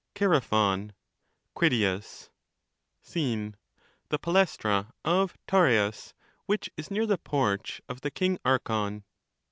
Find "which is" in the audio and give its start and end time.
6.47-6.89